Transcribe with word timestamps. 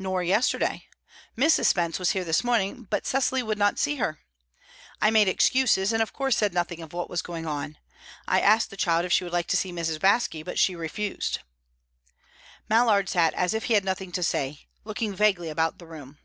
"Nor 0.00 0.24
yesterday. 0.24 0.88
Mrs. 1.38 1.66
Spence 1.66 2.00
was 2.00 2.10
here 2.10 2.24
this 2.24 2.42
morning, 2.42 2.88
but 2.90 3.06
Cecily 3.06 3.40
would 3.40 3.56
not 3.56 3.78
see 3.78 3.98
her. 3.98 4.18
I 5.00 5.10
made 5.12 5.28
excuses, 5.28 5.92
and 5.92 6.02
of 6.02 6.12
course 6.12 6.36
said 6.36 6.52
nothing 6.52 6.82
of 6.82 6.92
what 6.92 7.08
was 7.08 7.22
going 7.22 7.46
on. 7.46 7.78
I 8.26 8.40
asked 8.40 8.70
the 8.70 8.76
child 8.76 9.04
if 9.04 9.12
she 9.12 9.22
would 9.22 9.32
like 9.32 9.46
to 9.46 9.56
see 9.56 9.70
Mrs. 9.70 10.00
Baske, 10.00 10.44
but 10.44 10.58
she 10.58 10.74
refused." 10.74 11.38
Mallard 12.68 13.08
sat 13.08 13.32
as 13.34 13.54
if 13.54 13.66
he 13.66 13.74
had 13.74 13.84
nothing 13.84 14.10
to 14.10 14.24
say, 14.24 14.66
looking 14.82 15.14
vaguely 15.14 15.48
about 15.48 15.78
the 15.78 15.86
room. 15.86 16.18